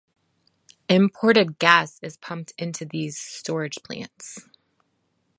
Imported 0.89 1.59
gas 1.59 1.99
is 2.01 2.17
pumped 2.17 2.53
into 2.57 2.85
these 2.85 3.19
storage 3.19 3.77
plants. 3.83 4.47